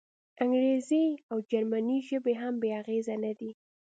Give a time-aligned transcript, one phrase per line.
[0.43, 3.51] انګریزي او جرمني ژبې هم بې اغېزې نه دي.